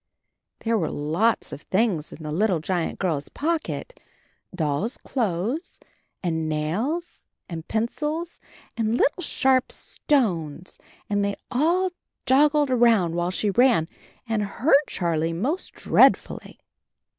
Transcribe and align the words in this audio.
There 0.61 0.79
were 0.79 0.89
lots 0.89 1.53
of 1.53 1.61
things 1.61 2.11
in 2.11 2.23
the 2.23 2.31
little 2.31 2.59
giant 2.59 2.97
girl's 2.97 3.29
pocket— 3.29 3.99
doll's 4.63 4.97
clothes, 4.97 5.79
and 6.23 6.49
nails, 6.49 7.27
and 7.47 7.67
pencils, 7.67 8.41
and 8.75 8.97
little 8.97 9.21
sharp 9.21 9.71
stones, 9.71 10.79
and 11.07 11.23
they 11.23 11.35
all 11.51 11.91
joggled 12.25 12.71
around 12.71 13.13
while 13.13 13.29
she 13.29 13.51
ran, 13.51 13.87
and 14.27 14.41
hurt 14.41 14.87
Charlie 14.87 15.33
most 15.33 15.73
dreadfully. 15.73 16.59